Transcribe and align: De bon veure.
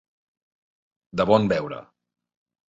De 1.21 1.27
bon 1.33 1.47
veure. 1.53 1.79